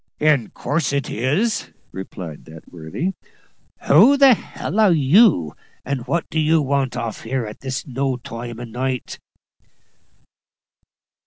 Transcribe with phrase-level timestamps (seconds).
[0.19, 3.11] "In course it is," replied that worthy.
[3.85, 5.53] "Who the h l are you,
[5.85, 9.19] and what do you want off here at this no time o' night?"